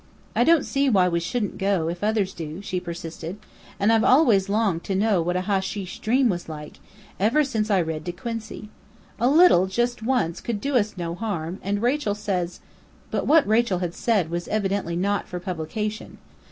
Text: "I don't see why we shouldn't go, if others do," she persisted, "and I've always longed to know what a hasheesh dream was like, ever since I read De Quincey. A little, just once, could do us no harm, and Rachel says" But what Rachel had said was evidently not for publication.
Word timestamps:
"I 0.35 0.43
don't 0.43 0.65
see 0.65 0.89
why 0.89 1.07
we 1.07 1.19
shouldn't 1.19 1.59
go, 1.59 1.87
if 1.87 2.03
others 2.03 2.33
do," 2.33 2.59
she 2.63 2.79
persisted, 2.79 3.37
"and 3.79 3.93
I've 3.93 4.03
always 4.03 4.49
longed 4.49 4.83
to 4.85 4.95
know 4.95 5.21
what 5.21 5.35
a 5.37 5.41
hasheesh 5.41 5.99
dream 6.01 6.27
was 6.27 6.49
like, 6.49 6.79
ever 7.19 7.43
since 7.43 7.69
I 7.69 7.81
read 7.81 8.03
De 8.05 8.11
Quincey. 8.11 8.69
A 9.19 9.29
little, 9.29 9.67
just 9.67 10.01
once, 10.01 10.41
could 10.41 10.59
do 10.59 10.75
us 10.75 10.97
no 10.97 11.13
harm, 11.13 11.59
and 11.61 11.83
Rachel 11.83 12.15
says" 12.15 12.61
But 13.11 13.27
what 13.27 13.45
Rachel 13.47 13.77
had 13.77 13.93
said 13.93 14.31
was 14.31 14.47
evidently 14.47 14.95
not 14.95 15.27
for 15.27 15.39
publication. 15.39 16.17